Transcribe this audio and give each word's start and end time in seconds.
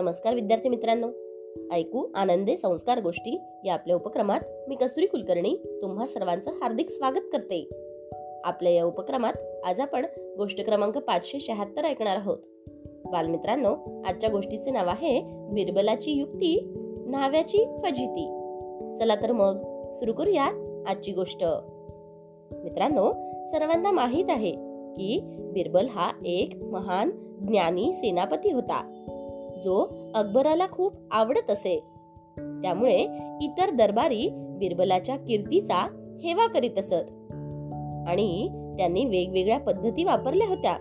नमस्कार 0.00 0.34
विद्यार्थी 0.34 0.68
मित्रांनो. 0.68 1.08
ऐकू 1.72 2.06
आनंदे 2.14 2.56
संस्कार 2.56 3.00
गोष्टी 3.00 3.40
या 3.64 3.74
आपल्या 3.74 3.96
उपक्रमात 3.96 4.40
मी 4.68 4.74
कस्तुरी 4.74 5.06
कुलकर्णी 5.06 5.78
तुम्हा 5.82 6.06
सर्वांचं 6.06 6.50
हार्दिक 6.50 6.90
स्वागत 6.90 7.20
करते. 7.32 7.68
आपल्या 8.44 8.72
या 8.72 8.84
उपक्रमात 8.84 9.32
आज 9.64 9.80
आपण 9.80 10.06
गोष्ट 10.38 10.64
क्रमांक 10.64 10.98
पाचशे 10.98 11.40
शहात्तर 11.40 11.84
ऐकणार 11.84 12.16
आहोत. 12.16 12.38
बालमित्रांनो 13.04 14.02
आजच्या 14.04 14.30
गोष्टीचे 14.30 14.70
नाव 14.70 14.88
आहे 14.88 15.22
बिरबलाची 15.26 16.12
युक्ती 16.12 16.74
न्हाव्याची 17.06 17.58
फजिती. 17.58 18.26
चला 18.98 19.14
तर 19.14 19.32
मग 19.32 19.62
सुरू 19.92 20.12
करूयात 20.12 20.86
आजची 20.88 21.12
गोष्ट. 21.12 21.44
मित्रांनो 22.52 23.12
सर्वांना 23.42 23.90
माहीत 23.90 24.24
आहे 24.28 24.52
की 24.96 25.20
बिरबल 25.38 25.86
हा 25.86 26.12
एक 26.24 26.54
महान 26.56 27.10
ज्ञानी 27.48 27.92
सेनापती 27.92 28.52
होता. 28.52 28.96
जो 29.62 29.88
अकबराला 30.14 30.66
खूप 30.66 30.92
आवडत 31.10 31.50
असे. 31.50 31.82
त्यामुळे 32.38 32.98
इतर 33.42 33.70
दरबारी 33.70 34.28
बिरबलाच्या 34.32 35.16
कीर्तीचा 35.16 35.88
हेवा 36.24 36.46
करीत 36.46 36.78
असत. 36.78 37.10
आणि 38.08 38.48
त्यांनी 38.78 39.04
वेगवेगळ्या 39.04 39.58
पद्धती 39.58 40.04
वापरल्या 40.04 40.48
होत्या. 40.48 40.74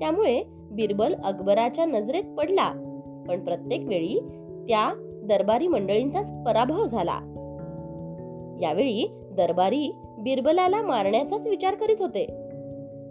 त्यामुळे 0.00 0.42
बिरबल 0.70 1.14
अकबराच्या 1.14 1.84
नजरेत 1.84 2.24
पडला. 2.38 2.72
पण 3.28 3.44
प्रत्येक 3.44 3.84
वेळी 3.84 4.18
त्या 4.68 4.92
दरबारी 5.24 5.68
मंडळींचाच 5.68 6.32
पराभव 6.46 6.86
झाला. 6.86 7.20
यावेळी 8.60 9.10
दरबारी 9.30 9.92
बिरबलाला 10.18 10.82
मारण्याचाच 10.82 11.46
विचार 11.46 11.74
करीत 11.74 11.96
होते. 11.98 12.26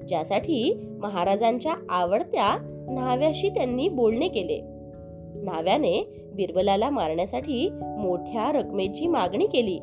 ज्यासाठी 0.08 0.86
महाराजांच्या 1.00 1.74
आवडत्या 1.90 2.58
न्हाव्याशी 2.90 3.50
त्यांनी 3.50 3.90
बोलणे 3.90 4.28
केले. 4.28 4.75
न्हाव्याने 5.46 6.22
बिरबलाला 6.34 6.90
मारण्यासाठी 6.90 7.70
मोठ्या 7.72 8.52
रकमेची 8.52 9.08
मागणी 9.08 9.48
केली 9.48 9.80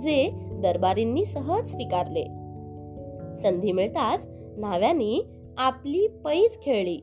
जे 0.00 0.30
दरबारींनी 0.52 1.24
सहज 1.24 1.70
स्वीकारले. 1.70 2.24
संधी 3.36 3.72
मिळताच 3.72 4.28
न्हाव्यानी 4.30 5.22
आपली 5.58 6.06
पैज 6.06 6.62
खेळली. 6.62 6.96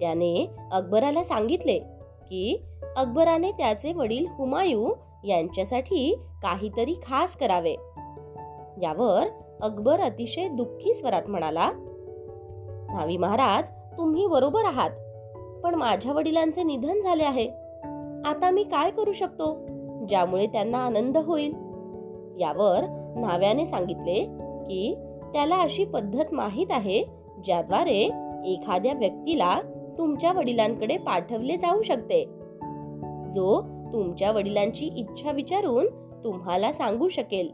त्याने 0.00 0.50
अकबराला 0.72 1.24
सांगितले 1.24 1.78
की 2.22 2.62
अकबराने 2.96 3.50
त्याचे 3.50 3.92
वडील 3.92 4.26
हुमायू 4.38 4.94
यांच्यासाठी 5.24 6.14
काहीतरी 6.42 6.94
खास 7.02 7.36
करावे. 7.36 7.72
यावर 8.82 9.26
अकबर 9.60 10.00
अतिशय 10.00 10.48
दुःखी 10.48 10.94
स्वरात 10.94 11.22
म्हणाला 11.28 11.70
न्हावी 12.90 13.16
महाराज 13.16 13.70
तुम्ही 13.70 14.26
बरोबर 14.26 14.64
आहात. 14.64 14.90
पण 15.64 15.74
माझ्या 15.74 16.12
वडिलांचे 16.12 16.62
निधन 16.62 17.00
झाले 17.00 17.24
आहे. 17.24 17.48
आता 18.24 18.50
मी 18.52 18.64
काय 18.64 18.90
करू 18.90 19.12
शकतो? 19.12 19.58
ज्यामुळे 20.08 20.46
त्यांना 20.46 20.78
आनंद 20.78 21.18
होईल. 21.18 21.54
यावर 22.40 22.80
न्हाव्याने 23.16 23.66
सांगितले 23.66 24.24
की 24.62 24.96
त्याला 25.32 25.56
अशी 25.56 25.84
पद्धत 25.84 26.24
माहीत 26.32 26.66
आहे 26.70 27.04
ज्याद्वारे 27.44 28.10
एखाद्या 28.44 28.92
व्यक्तीला 28.92 29.60
तुमच्या 29.98 30.32
वडिलांकडे 30.32 30.96
पाठवले 30.96 31.56
जाऊ 31.56 31.82
शकते. 31.82 32.24
जो 33.28 33.62
तुमच्या 33.92 34.32
वडिलांची 34.32 34.86
इच्छा 34.86 35.32
विचारून 35.32 35.86
तुम्हाला 36.24 36.72
सांगू 36.72 37.08
शकेल. 37.08 37.48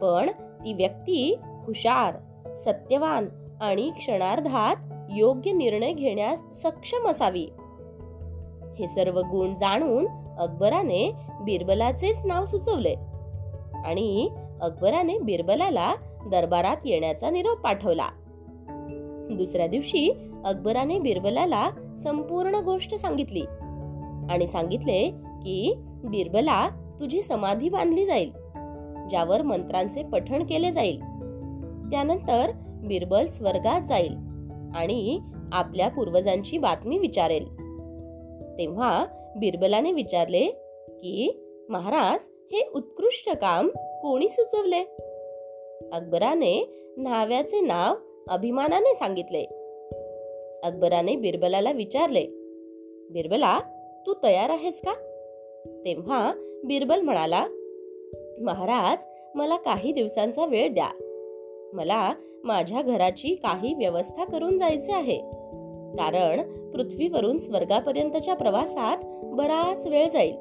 पण 0.00 0.30
ती 0.30 0.72
व्यक्ती 0.72 1.36
हुशार 1.66 2.14
सत्यवान 2.54 3.28
आणि 3.60 3.90
क्षणार्धात 3.90 4.76
योग्य 5.16 5.52
निर्णय 5.52 5.92
घेण्यास 5.92 6.42
सक्षम 6.62 7.08
असावी. 7.08 7.46
हे 8.78 8.88
सर्व 8.88 9.20
गुण 9.20 9.54
जाणून 9.54 10.06
अकबराने 10.38 11.12
बिरबलाचेच 11.40 12.26
नाव 12.26 12.46
सुचवले. 12.46 12.94
आणि 13.84 14.30
अकबराने 14.60 15.18
बिरबलाला 15.18 15.94
दरबारात 16.26 16.76
येण्याचा 16.84 17.30
निरोप 17.30 17.58
पाठवला. 17.58 18.08
दुसऱ्या 19.30 19.66
दिवशी 19.66 20.10
अकबराने 20.44 20.98
बिरबलाला 20.98 21.70
संपूर्ण 21.98 22.54
गोष्ट 22.54 22.94
सांगितली. 22.94 23.42
आणि 24.30 24.46
सांगितले 24.46 25.10
की 25.26 25.74
बिरबला 26.04 26.68
तुझी 26.68 27.22
समाधी 27.22 27.68
बांधली 27.68 28.04
जाईल 28.04 28.32
ज्यावर 29.10 29.42
मंत्रांचे 29.42 30.02
पठण 30.02 30.42
केले 30.42 30.72
जाईल. 30.72 30.98
त्यानंतर 31.90 32.50
बिरबल 32.66 33.26
स्वर्गात 33.26 33.80
जाईल. 33.80 34.27
आणि 34.76 35.18
आपल्या 35.52 35.88
पूर्वजांची 35.88 36.58
बातमी 36.58 36.98
विचारेल. 36.98 37.44
तेव्हा 38.58 39.06
बिरबलाने 39.36 39.92
विचारले 39.92 40.46
की 40.88 41.44
महाराज 41.68 42.20
हे 42.52 42.70
उत्कृष्ट 42.74 43.30
काम 43.30 43.68
कोणी 43.76 44.28
सुचवले? 44.28 44.80
अकबराने 45.92 46.74
न्हाव्याचे 46.96 47.60
नाव 47.60 47.94
अभिमानाने 48.28 48.94
सांगितले. 48.94 49.42
अकबराने 50.62 51.16
बिरबलाला 51.16 51.70
विचारले 51.70 52.26
बिरबला 53.10 53.60
तू 54.06 54.14
तयार 54.22 54.50
आहेस 54.50 54.80
का? 54.80 54.94
तेव्हा 55.84 56.32
बिरबल 56.64 57.00
म्हणाला 57.00 57.46
महाराज 58.40 59.04
मला 59.34 59.56
काही 59.56 59.92
दिवसांचा 59.92 60.46
वेळ 60.46 60.74
द्या. 60.74 60.88
मला 61.72 62.12
माझ्या 62.44 62.82
घराची 62.82 63.28
काही 63.34 63.74
व्यवस्था 63.74 64.24
करून 64.24 64.58
जायचे 64.58 64.92
आहे. 64.92 65.18
कारण 65.94 66.70
पृथ्वीवरून 66.70 67.38
स्वर्गापर्यंतच्या 67.38 68.34
प्रवासात 68.34 68.96
बराच 69.24 69.86
वेळ 69.86 70.08
जाईल. 70.08 70.34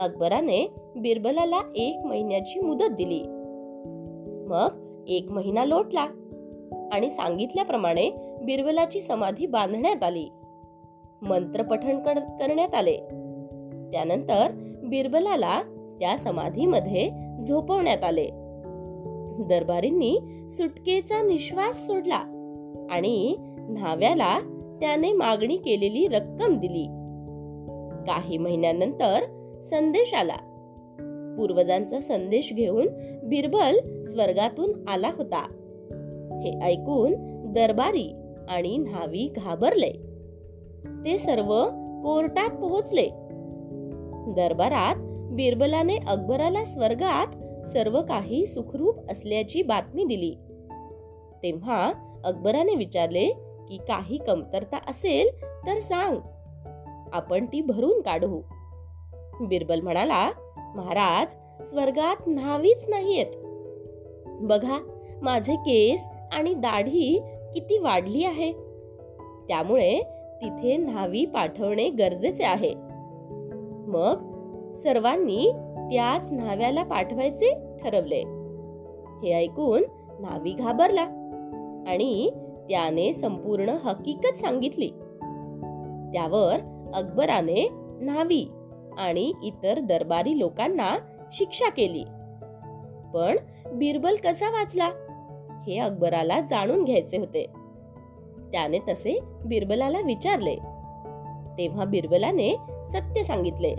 अकबराने 0.00 0.70
बिरबलाला 0.96 1.60
एक 1.76 1.96
महिन्याची 2.04 2.60
मुदत 2.60 2.90
दिली. 2.90 3.22
मग 4.48 5.02
एक 5.08 5.30
महिना 5.30 5.64
लोटला 5.64 6.06
आणि 6.92 7.08
सांगितल्याप्रमाणे 7.08 8.10
बिरबलाची 8.42 9.00
समाधी 9.00 9.46
बांधण्यात 9.46 10.02
आली. 10.02 10.28
मंत्र 11.22 11.62
पठण 11.62 11.98
करण्यात 11.98 12.74
आले. 12.74 12.96
त्यानंतर 13.92 14.50
बिरबलाला 14.84 15.62
त्या 16.00 16.16
समाधीमध्ये 16.16 17.10
झोपवण्यात 17.44 18.04
आले. 18.04 18.43
दरबारींनी 19.40 20.18
सुटकेचा 20.50 21.22
निश्वास 21.22 21.86
सोडला 21.86 22.22
आणि 22.90 23.36
न्हाव्याला 23.58 24.38
त्याने 24.80 25.12
मागणी 25.12 25.56
केलेली 25.56 26.06
रक्कम 26.06 26.58
दिली. 26.58 26.86
काही 28.06 28.38
महिन्यानंतर 28.38 29.22
संदेश 29.62 30.14
आला. 30.14 30.36
पूर्वजांचा 31.38 32.00
संदेश 32.00 32.52
घेऊन 32.52 32.86
बिरबल 33.24 34.02
स्वर्गातून 34.02 34.88
आला 34.88 35.10
होता. 35.16 35.42
हे 36.44 36.60
ऐकून 36.62 37.14
दरबारी 37.52 38.14
आणि 38.48 38.76
न्हावी 38.76 39.32
घाबरले. 39.36 39.92
ते 41.04 41.18
सर्व 41.18 41.64
कोर्टात 42.04 42.50
पोहोचले. 42.50 43.06
दरबारात 44.28 44.96
बिरबलाने 45.34 45.96
अकबराला 46.06 46.64
स्वर्गात 46.64 47.26
सर्व 47.64 48.02
काही 48.02 48.46
सुखरूप 48.46 49.10
असल्याची 49.10 49.62
बातमी 49.62 50.04
दिली. 50.04 50.34
तेव्हा 51.42 51.92
अकबराने 52.24 52.74
विचारले 52.74 53.28
की 53.68 53.78
काही 53.88 54.18
कमतरता 54.18 54.78
असेल 54.88 55.44
तर 55.66 55.80
सांग. 55.80 56.16
आपण 57.12 57.46
ती 57.46 57.60
भरून 57.60 58.00
काढू. 58.00 58.40
बिरबल 59.40 59.80
म्हणाला 59.80 60.30
महाराज 60.76 61.34
स्वर्गात 61.68 62.16
न्हावीच 62.26 62.88
नाहीयेत. 62.88 63.26
बघा 64.26 64.78
माझे 65.22 65.56
केस 65.56 66.06
आणि 66.32 66.54
दाढी 66.54 67.22
किती 67.54 67.78
वाढली 67.78 68.24
आहे. 68.24 68.52
त्यामुळे 69.48 70.00
तिथे 70.42 70.76
न्हावी 70.76 71.24
पाठवणे 71.24 71.88
गरजेचे 71.88 72.44
आहे. 72.44 72.74
मग 73.86 74.34
सर्वांनी 74.74 75.52
त्याच 75.92 76.32
न्हाव्याला 76.32 76.82
पाठवायचे 76.82 77.54
ठरवले. 77.82 78.22
हे 79.22 79.32
ऐकून 79.32 79.82
न्हावी 80.20 80.52
घाबरला 80.52 81.02
आणि 81.88 82.30
त्याने 82.70 83.12
संपूर्ण 83.12 83.68
हकीकत 83.68 84.38
सांगितली. 84.38 84.88
त्यावर 86.12 86.56
अकबराने 86.94 87.68
न्हावी 88.00 88.48
आणि 88.98 89.32
इतर 89.42 89.78
दरबारी 89.78 90.38
लोकांना 90.38 90.96
शिक्षा 91.32 91.70
केली. 91.70 92.04
पण 93.14 93.36
बिरबल 93.72 94.14
कसा 94.14 94.50
वाचला? 94.50 94.90
हे 95.66 95.78
अकबराला 95.78 96.40
जाणून 96.40 96.84
घ्यायचे 96.84 97.18
होते. 97.18 97.46
त्याने 98.52 98.78
तसे 98.78 99.20
बिरबलाला 99.46 100.00
विचारले. 100.00 100.54
तेव्हा 101.58 101.84
बिरबलाने 101.84 102.56
सत्य 102.88 103.22
सांगितले. 103.22 103.74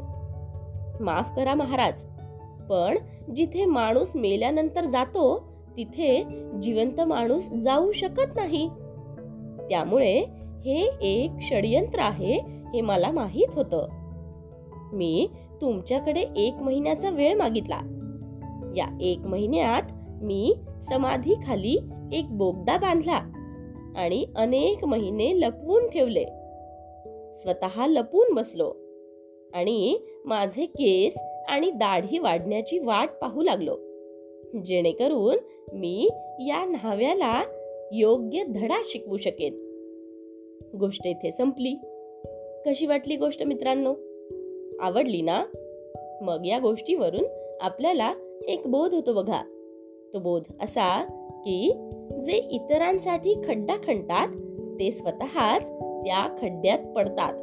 माफ 1.01 1.35
करा 1.35 1.53
महाराज. 1.53 2.05
पण 2.69 2.97
जिथे 3.35 3.65
माणूस 3.65 4.15
मेल्यानंतर 4.15 4.85
जातो 4.85 5.53
तिथे 5.77 6.23
जिवंत 6.61 7.01
माणूस 7.01 7.49
जाऊ 7.49 7.91
शकत 7.91 8.35
नाही. 8.35 8.69
त्यामुळे 9.69 10.19
हे 10.65 10.89
एक 11.01 11.31
षडयंत्र 11.41 11.99
आहे 11.99 12.39
हे 12.73 12.81
मला 12.81 13.11
माहीत 13.11 13.55
होतं. 13.55 13.87
मी 14.93 15.29
तुमच्याकडे 15.61 16.25
एक 16.35 16.53
महिन्याचा 16.53 17.09
वेळ 17.09 17.35
मागितला. 17.35 17.79
या 18.75 18.97
एक 19.01 19.19
महिन्यात 19.19 19.83
मी 20.23 20.55
समाधी 20.81 21.33
खाली 21.47 21.77
एक 22.11 22.37
बोगदा 22.37 22.77
बांधला 22.77 23.19
आणि 23.95 24.25
अनेक 24.35 24.85
महिने 24.85 25.39
लपवून 25.39 25.89
ठेवले. 25.89 26.25
स्वतः 27.35 27.85
लपून 27.87 28.33
बसलो 28.33 28.73
आणि 29.53 29.97
माझे 30.25 30.65
केस 30.65 31.17
आणि 31.47 31.71
दाढी 31.71 32.17
वाढण्याची 32.17 32.79
वाट 32.79 33.09
पाहू 33.21 33.41
लागलो. 33.41 33.77
जेणेकरून 34.65 35.35
मी 35.73 36.09
या 36.39 36.65
न्हाव्याला 36.65 37.43
योग्य 37.91 38.43
धडा 38.43 38.81
शिकवू 38.85 39.17
शकेन. 39.17 39.65
गोष्ट 40.79 41.07
इथे 41.07 41.31
संपली. 41.31 41.75
कशी 42.65 42.85
वाटली 42.85 43.15
गोष्ट 43.15 43.43
मित्रांनो? 43.43 43.93
आवडली 44.79 45.21
ना? 45.21 45.43
मग 46.21 46.45
या 46.45 46.59
गोष्टीवरून 46.59 47.55
आपल्याला 47.61 48.13
एक 48.47 48.61
बोध 48.65 48.93
होतो 48.93 49.13
बघा. 49.13 49.43
तो 50.13 50.19
बोध 50.19 50.43
असा 50.61 51.03
की 51.45 51.71
जे 52.23 52.37
इतरांसाठी 52.51 53.33
खड्डा 53.47 53.75
खणतात 53.75 54.27
ते 54.79 54.91
स्वतःच 54.91 55.69
त्या 55.69 56.35
खड्ड्यात 56.41 56.79
पडतात. 56.95 57.33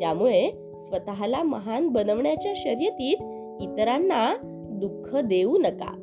त्यामुळे 0.00 0.67
स्वतःला 0.78 1.42
महान 1.42 1.88
बनवण्याच्या 1.88 2.52
शर्यतीत 2.56 3.16
इतरांना 3.62 4.34
दुःख 4.70 5.16
देऊ 5.16 5.58
नका. 5.58 5.94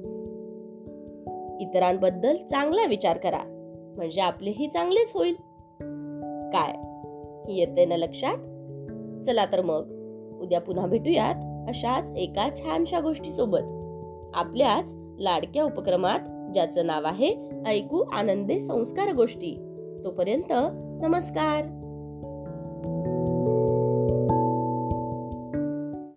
इतरांबद्दल 1.62 2.38
चांगला 2.38 2.86
विचार 2.86 3.18
करा 3.18 3.40
म्हणजे 3.96 4.22
आपलेही 4.22 4.68
चांगलेच 4.68 5.12
होईल. 5.14 5.34
काय? 6.54 6.74
येते 7.54 7.86
ना 7.86 7.98
लक्षात? 7.98 8.38
चला 9.26 9.46
तर 9.46 9.62
मग 9.62 9.92
उद्या 10.42 10.62
पुन्हा 10.62 10.88
भेटूयात 10.88 11.70
अशाच 11.70 12.12
एका 12.18 12.50
छानशा 12.56 13.00
गोष्टी 13.00 13.32
सोबत 13.32 13.72
आपल्याच 14.34 14.94
लाडक्या 15.20 15.64
उपक्रमात 15.64 16.20
ज्याचं 16.54 16.86
नाव 16.86 17.04
आहे 17.06 17.50
ऐकू 17.66 18.04
आनंदे 18.12 18.60
संस्कार 18.60 19.14
गोष्टी. 19.14 19.56
तोपर्यंत 20.04 20.54
नमस्कार! 21.04 21.85